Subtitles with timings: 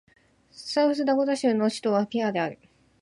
[0.49, 2.57] サウスダコタ州の州都はピアである